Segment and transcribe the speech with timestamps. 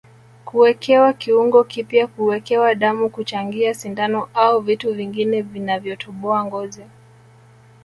[0.45, 6.83] Kuwekewa kiungo kipya Kuwekewa damu kuchangia sindano au vitu vingine vinavyotoboa ngozi